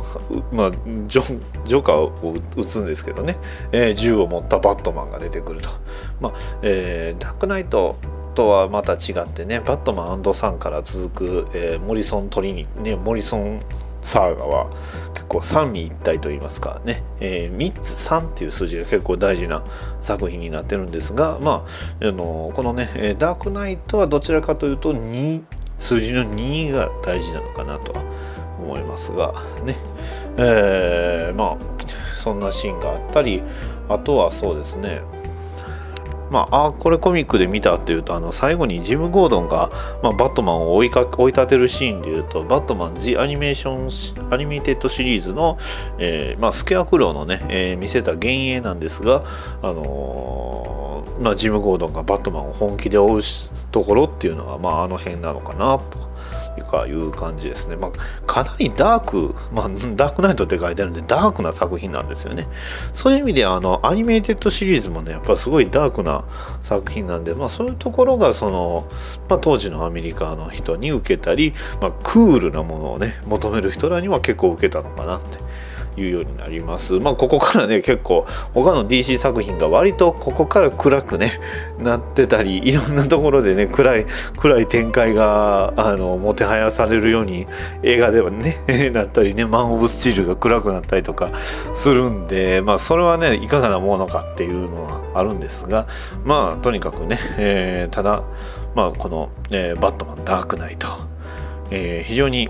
[0.53, 0.71] まあ、
[1.09, 3.37] ジョジョーカーを撃つんですけどね、
[3.73, 5.71] えー銃を持ったバットマンが出てくると。
[6.21, 7.97] まあえーダークナイト
[8.35, 13.61] とはまた違ってねバットマンさんから続く、えーモリソン・トリニねモリソン
[14.05, 14.71] サーガは
[15.15, 19.65] 結構三位一体といいますかね、えー、3つ3っていう数字が結構大事な
[20.03, 21.67] 作品になってるんですがま
[22.01, 25.43] ああのこのねダークナイトはどちらかというと2
[25.79, 28.03] 数字の2が大事なのかなとは
[28.61, 29.77] 思いますがね。
[30.37, 31.75] えーまあ
[32.15, 33.43] そんなシーンがあったり
[33.87, 35.03] あとはそうですね。
[36.35, 39.71] まあ、あこれコミックで見たっていうとあの最後にジム・ゴードンが、
[40.03, 45.59] まあ、バットマンを追いか追い立てるシーンでいうとバットマン・ジ・アニメーションアニメテッドシリーズの、
[45.99, 49.25] えーまあ、スケアクローのね、えー見せた幻影なんですが、
[49.63, 53.21] あのーまあ、ジム・ゴードンがバットマンを本気で追う
[53.71, 56.14] ところっていうのは、まあ、あの辺なのかなと。
[56.57, 62.47] いうかいう感じですね、まあ、かなりダーク、まあ、ダークナイトって書いてあるんでダークな作品なんですよね。
[62.93, 66.25] そういう意味であのアニメーテッドシリーズもねやっぱすごいダークな
[66.63, 68.89] 作品なんで、まあ、そういうところがその、
[69.29, 75.44] まあ、当時のアメリカの人に受けたり、まあ、クールなものをね求める人らには結構受けたのかなって
[75.97, 76.95] いうようになります。
[76.95, 81.41] まあここからね結構他の DC 作品が割とここから暗くね
[81.79, 87.47] なってたりいろんなところでね暗い暗い展開があのもてはやされるように
[87.83, 88.59] 映画ではね
[88.93, 91.31] なったりねマン・オブ・スチールが暗くなったりとか
[91.73, 95.87] するんでまあそれはねいかがなものかっていうのはあるんですが
[96.25, 98.23] まあとにかくね、えーただ
[98.75, 100.89] まあこの、えーバットマンダークナイト、
[101.71, 102.49] えー非常に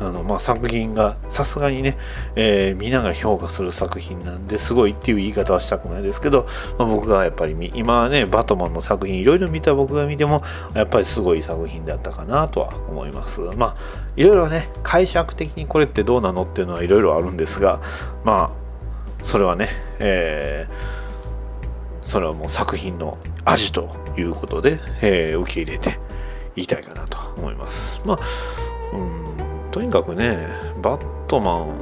[0.00, 1.96] あのまあ、作品がさすがにね、
[2.36, 6.46] えーみんなが評価する作品なんですごいっていう言い方はしたくないですけど、
[6.78, 10.42] まあ、僕がやっぱり今はねバトマンの作品いろいろ見た僕が見ても
[10.74, 13.40] やっぱりすごい作品だったかなとは思います。
[13.40, 13.76] まあ
[14.16, 17.80] いろいろね解釈的にこれってどうなのっていうのはいろいろあるんですが
[18.24, 20.98] まあそれはね、えー
[22.00, 25.98] それはもう作品の味ということで、えー受け入れて
[26.56, 28.00] いきたいかなと思います。
[28.06, 28.18] まあ
[28.94, 29.37] うん。
[29.78, 30.48] とにかくね
[30.82, 31.80] バットマン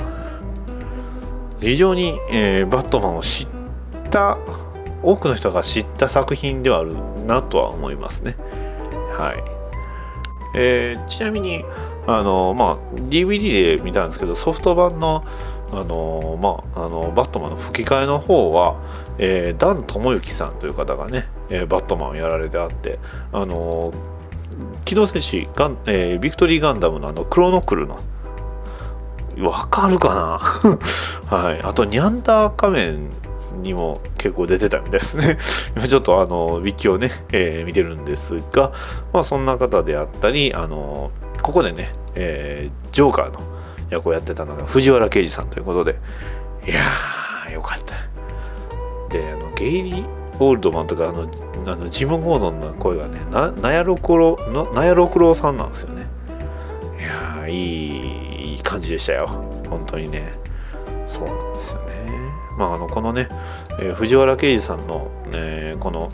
[1.60, 3.48] 非常に、えーバットマンを知っ
[4.10, 4.36] た
[5.02, 8.36] 多くの人が知った作品ではあるなとは思いますね。
[9.16, 9.42] はい、
[10.58, 11.64] えーちなみに
[12.06, 12.76] あのまあ
[13.08, 15.24] DVD で見たんですけどソフト版の
[15.72, 18.76] あのまあ、あのバットマンの吹き替えの方は、
[19.18, 22.98] えーダン智之さんという方がね、えーバットマンをやられてあって
[23.32, 23.94] あの
[24.84, 27.98] 機動戦士ガン、えービクトリーガンダムのあのクロノクルの
[29.38, 30.38] わかるかな？
[31.36, 31.60] はい。
[31.62, 33.10] あとニャンダー仮面
[33.62, 35.36] にも結構出てたみたいですね。
[35.76, 38.72] 今ちょっとあのウィキをね、えー見てるんですが
[39.12, 41.10] まあそんな方であったりあの
[41.42, 43.40] ここでね、えージョーカーの
[43.90, 45.96] 役をやってたのが藤原啓治さんということで
[46.66, 47.94] いやーよかった。
[49.10, 51.28] であのゲイリー・オールドマンとかあの
[51.66, 56.06] あのジム・ゴードンの声がねなナヤロクロのナヤロクロさんなんですよね。
[56.98, 59.28] いやいいいい感じでしたよ。
[59.68, 60.32] 本当にね。
[61.06, 61.94] そうなんですよね。
[62.58, 63.28] まああのこのね、
[63.78, 66.10] えー藤原啓治さんの、ね、この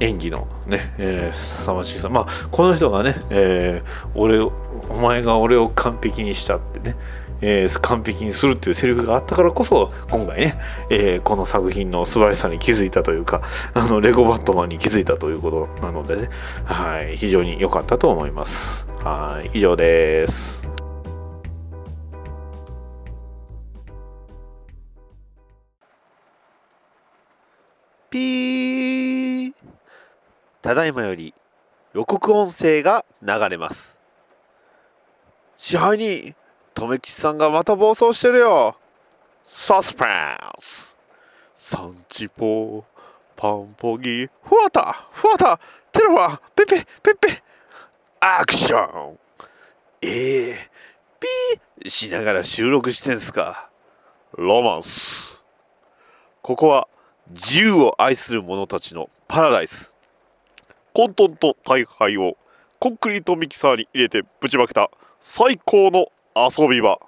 [0.00, 4.52] 演技のね、えー、凄まじさまあこの人がね、えー俺お
[5.00, 6.96] 前が俺を完璧にしたってね、
[7.40, 10.58] えー、完璧にするっていうセリフがあったからこそ今回ね、
[10.90, 13.42] えー、この作品の素晴らしさに気づいたというか
[13.74, 16.30] あのレゴバットマンに気づいたということなのでね。
[16.64, 17.16] はい。
[17.16, 18.86] 非常に良かったと思います。
[19.00, 19.58] はい。
[19.58, 20.66] 以上です。
[28.10, 29.52] ピー。
[30.62, 31.34] ただいまより
[31.94, 34.00] 予告音声が流れます。
[35.58, 36.34] 支配人。
[36.76, 38.76] 留吉さんがまた暴走してるよ。
[39.44, 40.08] サスペン
[40.58, 40.94] ス。
[41.54, 42.84] サンチポ
[43.34, 45.58] パンポギフワタフワタ
[45.90, 47.42] テロワペペペペ。
[48.20, 49.18] アクション。
[50.02, 50.70] ええ
[51.18, 53.70] ピーしながら収録してんすか。
[54.36, 55.42] ロマンス。
[56.42, 56.88] ここは
[57.30, 59.94] 自由を愛する者たちのパラダイス。
[60.92, 62.36] 混沌と大敗を
[62.78, 67.00] コンクリートミキサーに入れてぶちまけた最高の遊び場。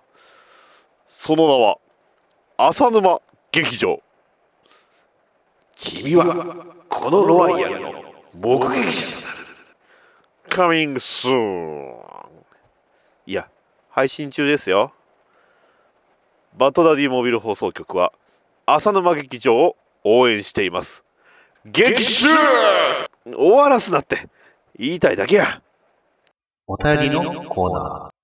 [1.06, 1.78] その名は
[2.56, 3.20] 浅沼
[3.52, 4.02] 劇場。
[5.76, 6.24] 君は
[6.88, 7.92] このロワイヤルの
[8.34, 12.00] 目撃者となる Coming soon
[13.26, 13.50] いや
[13.90, 14.94] 配信中ですよ。
[16.56, 18.12] バッドダディモビル放送局は
[18.64, 21.04] 浅沼劇場を応援しています。
[21.66, 22.26] 劇中！
[23.26, 24.26] 終わらすなって
[24.78, 25.60] 言いたいだけや。
[26.66, 28.17] お便りのコーナー。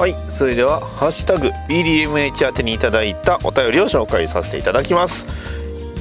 [0.00, 5.26] はいそれでは「ハッシュタグ #BDMH」宛てにいただいたお便りを紹介させていただきます。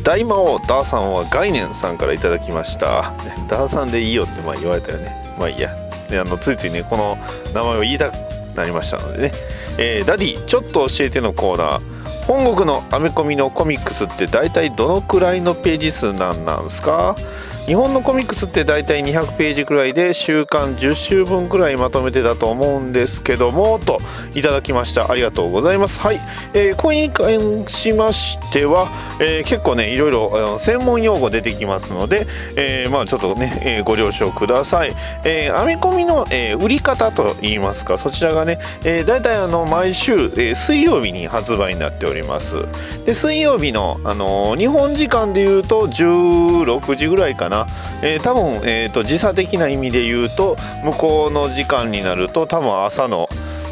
[0.03, 3.11] 大魔王ダーさんは概念さんからいただきました。
[3.49, 5.35] ダーさんでいいよってまあ言われたよね。
[5.37, 5.75] まあいいや。
[6.11, 7.17] あのついついねこの
[7.53, 8.13] 名前を言いたく
[8.55, 9.31] なりましたのでね、
[9.77, 11.81] えーダディちょっと教えてのコーナー。
[12.25, 17.17] 本国のアメコミのコミックスって大体どのくらいのページ数なんなんすか？
[17.69, 23.99] 日本のコミックスって大体200ページくらいで週間10週分くらいまとめてだと思うんですけどもと
[24.33, 25.11] いただきました。
[25.11, 25.99] ありがとうございます。
[25.99, 26.19] はい、
[26.55, 42.55] えーこれに関しましては、えー結構ねいろいろ専門用語出てきますので、えーまあちょっとね、えーご了承ください、えーアメコミの、えー売り方といいますかそちらがね、えー、大体あの毎週、えー水曜日に発売になっております。
[43.05, 47.58] で水曜日の、あのー日本時間でいうと16時ぐらいかな、
[48.01, 53.29] えー多分、えーと時差的な意味で言うと向こうの時間になると多分朝の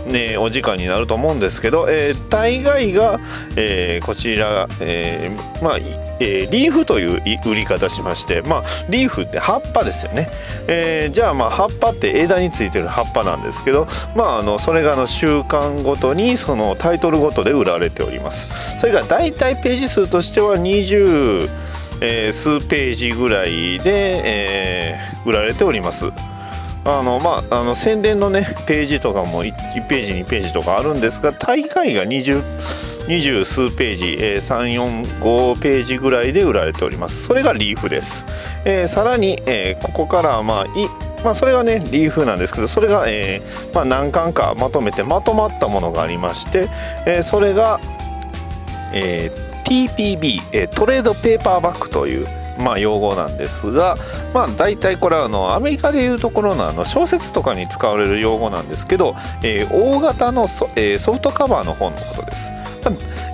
[0.07, 3.19] ね、お時間になると思うんですけど、えー大概が、
[3.57, 5.77] えーこちら、えーまあ
[6.19, 10.29] えーリーフという売り方しまして、まあ、リーフって葉っぱですよね、
[10.67, 18.47] えーじゃあまあ葉っぱって枝についてる葉っぱなんですけど、まあ、あのそれがあの週間ごとにそのタイトルごとで売られております。
[18.79, 21.49] それが大体ページ数としては20、
[22.01, 26.11] えー数ページぐらいで、えー売られております。
[26.85, 32.41] あのまあ、あの宣伝のねページとかも 1, ページ2ページとかあるんですが大概が 20,
[33.07, 37.25] 20数ページ、えー345ページぐらいで売られております。
[37.25, 38.25] それがリーフです、
[38.63, 40.87] えーさらに、えーここからまあい
[41.25, 46.69] まあ、それがねリーフなんですけどそれが、えーまあ、何巻かまとめてまとまったものがありまして、
[47.05, 47.81] えーそれが、
[48.93, 52.27] えー TPB、トレードペーパーバックという、
[52.57, 53.97] まあ、用語なんですが、
[54.33, 62.51] まあ、大体これはあのアメリカでいうところのあの小説とかに使われる用語なんですけど、えー大型のソ,、えーソフトカバーの本のことです。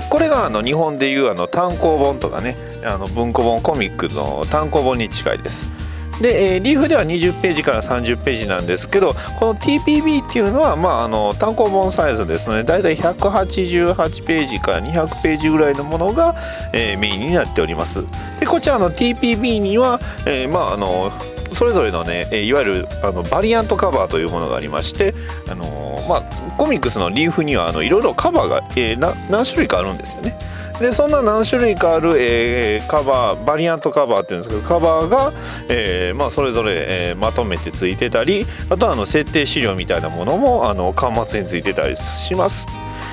[0.10, 5.83] これがあの日本でいうあの単行本とかねあの文庫本コミックの単行本に近いです。
[6.22, 16.36] で、えーリーフでは20ページから30ページなんですけどこの TPB っていうのは、まあ、あの単行本サイズですのでだいたい188ページから200ページぐらいのものが、
[16.74, 18.06] えーメインになっております
[18.40, 21.12] でこちらの TPB には、えーまああの
[21.52, 25.14] それぞれのね、えーいわゆるあのバリアントカバーというものがありまして、
[25.48, 26.22] あのーまあ、
[26.58, 30.38] コミックスのリーフにはあのいろいろカバーが、えーな何種類かあるんですよね。
[30.80, 35.34] でそんな何種類かある、えーカバーバリアントカバーっていうんですけどカバーが、
[35.70, 42.68] えーまあ、それぞれ、えーまとめてついてたりあとはあの設定資料みたいなものもあの端末についてたりします。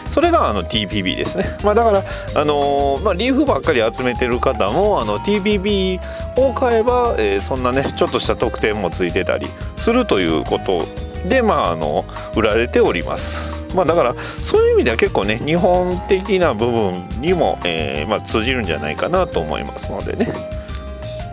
[0.09, 6.01] それがあの TPB ですね、まあ、だから、あのーまあ、リーフばっかり集めてる方もあの TPB
[6.37, 9.47] を買えば、えーそんなねちょっとした特典もついてたり
[9.77, 10.89] するということ
[11.29, 12.05] で、まあ、あの
[12.35, 13.57] 売られております。
[13.75, 20.60] まあ、だからそういう意味では結構ね日本的な部分にも、えーまあ、通じるんじゃないかなと思いますのでね。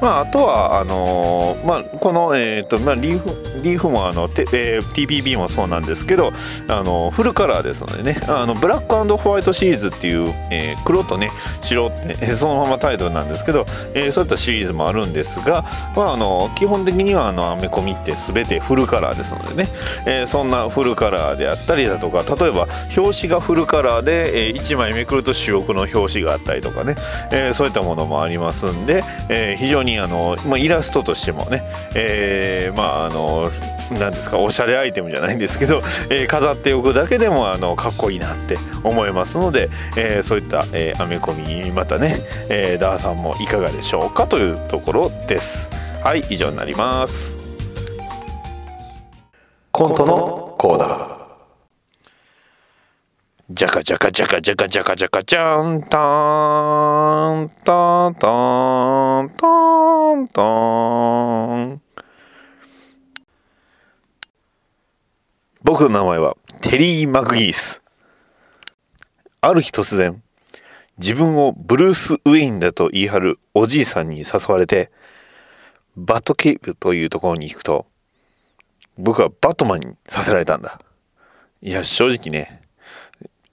[0.02, 6.32] まあ、あとはあのまあ、この、えーとまあ、リーフリーフもあの、えー TPB もそうなんですけど
[6.68, 11.32] あのフルカラーですのでねあのブラックホワイトシリーズっていう、えー黒とね
[11.62, 19.70] 白って、え そのままタイトルなんですけど、えーそういったシリーズもあるんですが、まあ、あの基本的にはあのアメコミって全てフルカラーですのでね、
[20.06, 26.96] えーそんなフルカラーであったりだとか例えば表紙がフルカラーで、え1枚めくると主翼の表紙があったりとかね、
[27.32, 31.64] えーそういったものもありますんで、えー非常ににあの、まあ、イラストとしてもね、
[31.96, 33.50] えーまああの
[34.00, 45.70] なんですかおしゃれアイテムじゃないんですけど、えー飾っておくだけでもあのかっこいいなって思いますので、えーそういった、えーアメコミまたね、えーダーさんもいかがでしょうかというところです。
[46.04, 47.40] はい以上になります。
[49.72, 51.17] コントのコーナー。
[53.50, 61.82] じゃかじゃかじゃかじゃかじゃかじゃかじゃんたーんたーんたーんたーんたーん
[65.64, 67.82] 僕の名前はテリー・マクギース。
[69.40, 70.22] ある日突然、
[70.98, 74.92] 自分をブルース・ウェインだと言い張るおじいさんに誘われて、
[75.96, 77.86] バットケープというところに行くと、
[78.98, 80.82] 僕はバットマンにさせられたんだ。
[81.62, 82.67] いや、正直ね、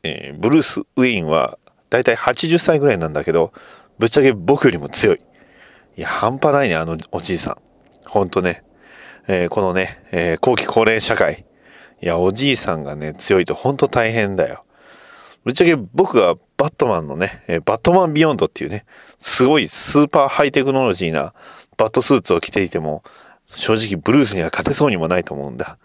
[0.04, 1.58] えーブルース・ウェインは
[1.90, 3.52] だいたい80歳ぐらいなんだけど、
[3.98, 5.20] ぶっちゃけ僕よりも強い。
[5.96, 7.56] いや、半端ないね、あのおじいさん。
[8.04, 8.62] ほんとね、
[9.26, 11.44] えーこのね、えー後期高齢社会。
[12.02, 14.64] いや、おじいさんがね、強いとほんと大変だよ。
[15.44, 18.84] ぶっちゃけ僕がバットマンのね、えバットマンビヨンドっていうね、
[19.18, 21.34] すごいスーパーハイテクノロジーな
[21.76, 23.02] バットスーツを着ていても、
[23.46, 25.78] 正直ブルースには勝てそうにもないと思うんだ。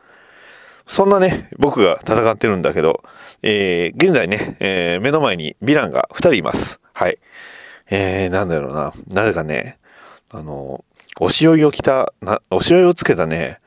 [0.88, 3.03] そんなね、僕が戦ってるんだけど、
[3.41, 6.79] えー現在ね、えー目の前にヴィランが2人います。
[6.93, 7.17] はい。
[7.89, 8.93] えー、なんだろうな。
[9.07, 9.79] なぜかね、
[10.29, 10.83] あの、
[11.19, 13.59] おしろいを着た、な、おしろいをつけたね、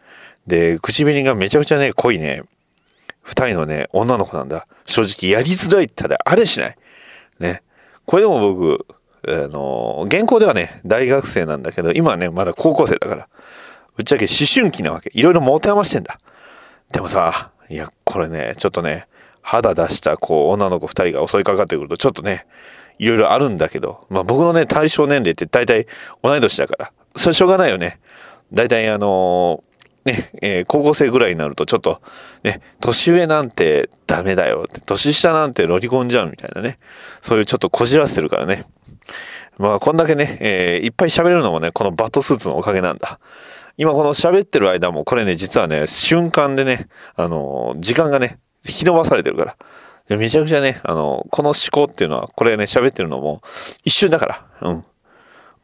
[0.47, 2.43] で、口紅がめちゃくちゃね、濃いね、
[3.23, 4.67] 二人のね、女の子なんだ。
[4.85, 6.77] 正直やりづらいったらあれしない。
[7.39, 7.63] ね。
[8.05, 8.87] これでも僕、
[9.29, 13.29] あの、現行ではね、大学生なんだけど、今はね、まだ高校生だから、
[13.97, 15.11] ぶっちゃけ思春期なわけ。
[15.15, 16.19] いろいろ持て余してんだ。
[16.93, 19.07] でもさ、いや、これね、ちょっとね、
[19.43, 22.47] 肌出した、こう、女の子二人が襲いかかってくると、ちょっとね、
[22.99, 25.87] いろいろあるんだけど、まあ僕のね、対象年齢って大体
[26.23, 27.99] 同い年だから、それしょうがないよね。
[28.53, 29.65] 大体あの
[30.05, 32.01] ね、えー高校生ぐらいになるとちょっと、
[32.43, 36.79] ね、年上なんてダメだよって、年下なんてロリコンじゃんみたいなね、
[37.21, 38.65] そういうちょっとこじらせてるからね。
[39.59, 43.19] まあこんだけね、えーいっぱい喋れるのもね、このバットスーツのおかげなんだ。
[43.79, 49.57] 今この喋ってる間も、これね、実はね、瞬間でね、あの時間がね、引き伸ばされてるから。
[50.17, 53.41] めちゃくちゃね、あのこの思考っていうのは、これね、喋ってるのも
[53.85, 54.47] 一瞬だから。
[54.63, 54.77] うん。
[54.79, 54.85] う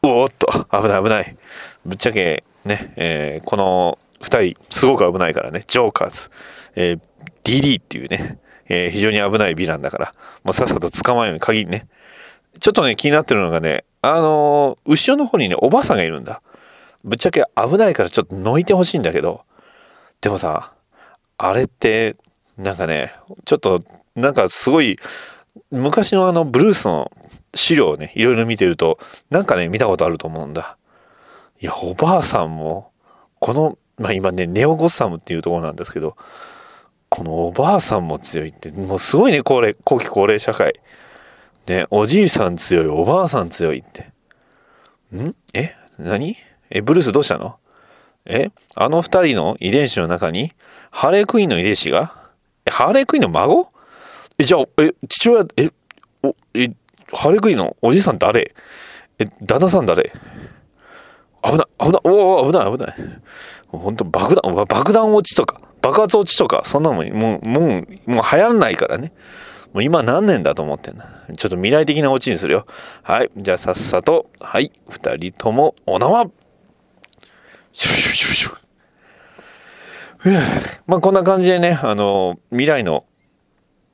[0.03, 1.37] おっと、危ない危ない。
[1.85, 6.31] ぶっちゃけね、えーこの二人、すごく危ないからね、ジョーカーズ、
[6.77, 7.01] えー
[7.45, 8.39] DD っていうね、
[8.69, 11.89] えー非常に危ないヴィランだから、もうさっさと捕まえるに限りね。
[12.61, 16.43] ちょっとね、気になってるのがね、あのー後ろの方にね、おばあさんがいるんだ。
[17.05, 19.43] ぶっちゃけ危ないからちょっとのいてほしいんだけど、
[20.21, 20.73] でもさ、
[21.39, 22.17] あれって、
[22.59, 23.81] なんかね、ちょっと、
[24.17, 24.99] なんかすごい、
[25.71, 27.11] 昔のあの、ブルースの
[27.55, 28.99] 資料をね、いろいろ見てると、
[29.31, 30.77] なんかね、見たことあると思うんだ。
[31.61, 32.91] いや、おばあさんも、
[33.39, 36.17] この、まあ今ね、ネオゴッサムっていうところなんですけど、
[37.09, 40.75] このおばあさんも強いって、もうすごいね、高齢、後期高齢社会。
[41.67, 44.11] ね、おじいさん強い、おばあさん強いって。
[45.17, 45.35] ん？
[45.53, 45.75] え？
[45.99, 46.37] 何？
[46.71, 47.57] え、ブルースどうしたの？
[48.25, 48.51] え？
[48.75, 50.53] あの二人の遺伝子の中に、
[50.91, 52.15] ハレークイーンの遺伝子が、
[52.71, 53.71] ハーレークイーンの孫？
[54.39, 55.71] え、じゃあ、え、父親、え、
[56.23, 56.71] お、え、
[57.13, 58.55] ハーレークイーンのおじさん誰？
[59.19, 60.13] え、旦那さん誰？
[61.43, 62.97] 危ない、危ない、おお危ない、危ない。
[63.69, 69.13] 本当爆弾、爆弾落ちとか、爆発落ちとか、そんなのもう、もう、もう、もう流行らないからね。
[69.73, 71.07] もう今何年だと思ってんだ？
[71.37, 72.67] ちょっと未来的なオチにするよ。
[73.03, 73.31] はい。
[73.37, 74.73] じゃあさっさと、はい。
[74.89, 76.25] 二人ともお縄
[77.73, 78.68] シュシュシュシュ
[80.87, 83.05] まあこんな感じでね、あの、未来の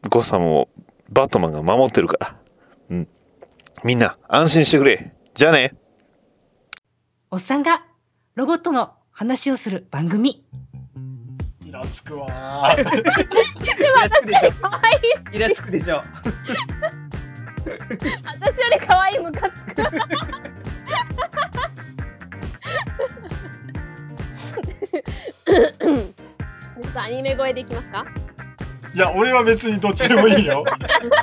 [0.08, 0.68] ゴッサムを
[1.10, 2.36] バットマンが守ってるから。
[2.90, 3.08] うん。
[3.84, 5.12] みんな安心してくれ。
[5.34, 5.74] じゃあね。
[7.30, 7.84] おっさんが
[8.34, 10.44] ロボットの話をする番組。
[11.64, 12.76] イラつくわー。
[12.76, 12.90] でも
[14.02, 16.02] 私より可愛いし、イラつくでしょ。
[17.64, 19.82] 私より可愛いムカつく。
[26.84, 28.04] ちょっとアニメ声でいきますか？
[28.94, 30.64] いや、俺は別にどっちでもいいよ。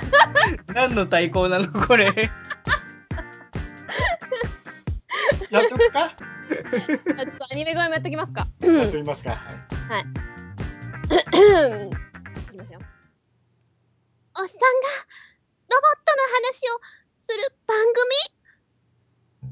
[0.74, 2.06] 何の対抗なのこれ？
[5.50, 6.10] やっとくか？
[6.10, 6.18] ちょっ
[7.38, 8.48] とアニメ声もやっときますか？
[8.62, 9.32] やっときますか。
[9.32, 10.02] はい
[11.12, 12.80] いきますよ。
[14.40, 14.76] おっさんが
[15.70, 16.82] ロボットの話を
[17.20, 17.78] する番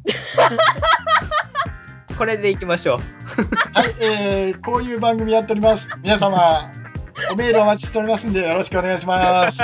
[2.19, 2.97] これでいきましょう。
[3.73, 5.87] はい、えー、こういう番組やっております。
[6.03, 6.69] 皆様、
[7.31, 9.59] おメールお待ちしておりますんで、よろしくお願いします。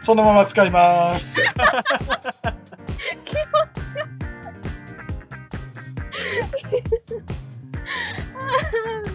[0.00, 1.40] そのまま使います。
[1.40, 1.52] 組
[3.24, 3.40] 気持
[7.00, 7.14] ち
[8.84, 9.13] 悪い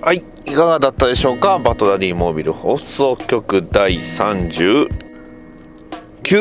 [0.00, 1.58] はい、いかがだったでしょうか？
[1.58, 4.88] バトダディモービル放送局第39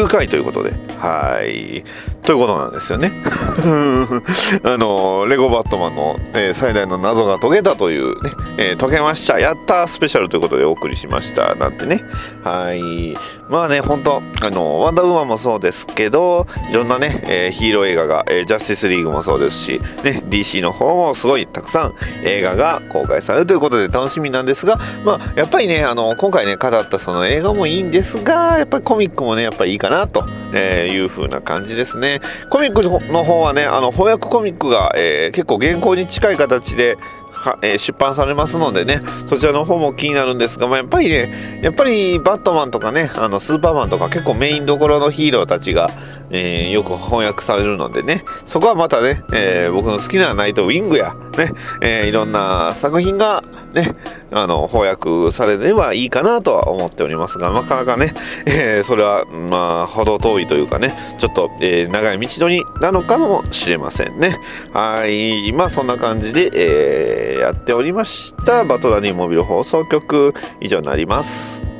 [0.07, 1.83] 回ということで、はい。
[2.23, 3.11] ということなんですよね。
[4.63, 12.01] あの、レゴバットマンの、えー最大の謎が解けたというね、えー解けました、やったスペシャルということでお送りしました、なんてね。
[12.43, 13.15] はい。
[13.49, 21.93] まあね、本当あの、ワンダーウーマンもそうですけど、いろんなね、えーヒーロー映画が、えジャスティスリーグもそうですし、ね、DC の方もすごいたくさん
[22.23, 32.21] 映画が公開されるということで楽しみなんですが、まあ、やっぱりね、あの、今回ね、語ったその映画もいいんですが、やっぱりコミックもね、やっぱりいいかなと、えいう風な感じですね。
[32.49, 36.97] コミックの方はね、あの、翻訳コミックが、えー結構原稿に近い形で、
[37.31, 45.89] はえー出版されますのでねそちらの方も気になるんですが、まあ、やっぱりねやっぱりバットマンとかねあのスーパーマンとか結構メインどころのヒーローたちが、
[46.31, 48.23] えーよく翻訳されるのでね。
[48.45, 51.51] そこはまたね、えー僕の好きなナイトウィングやね、
[51.81, 53.93] えーいろんな作品がね
[54.31, 58.13] あの翻訳されればいいかなとは思っておりますがなかなかね、
[58.45, 64.37] えーそれはまあ程遠いというかねちょっと、えー長い道のりなのかもしれませんね。
[64.73, 65.51] はい。
[65.53, 68.65] まあそんな感じで、えーやっておりました。
[68.65, 70.33] バトダディモビル放送局。
[70.59, 71.76] 以上になります。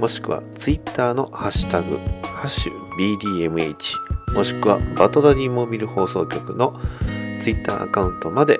[0.00, 6.78] もしくは Twitter のハッシュタグハッシュ BDMH もしくはバトダディモービル放送局の
[7.40, 8.58] Twitter アカウントまで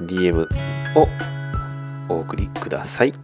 [0.00, 0.48] DM
[0.96, 1.08] を
[2.08, 3.14] お送りください。